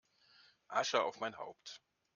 Asche 0.69 1.03
auf 1.03 1.19
mein 1.19 1.37
Haupt! 1.37 1.79